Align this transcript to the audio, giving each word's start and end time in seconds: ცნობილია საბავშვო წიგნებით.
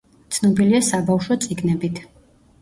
ცნობილია 0.35 0.79
საბავშვო 0.87 1.37
წიგნებით. 1.45 2.03